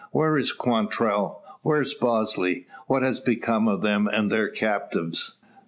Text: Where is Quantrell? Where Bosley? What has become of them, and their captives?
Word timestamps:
Where 0.09 0.35
is 0.35 0.51
Quantrell? 0.51 1.43
Where 1.61 1.83
Bosley? 1.99 2.65
What 2.87 3.03
has 3.03 3.19
become 3.21 3.67
of 3.67 3.83
them, 3.83 4.07
and 4.07 4.31
their 4.31 4.49
captives? 4.49 5.35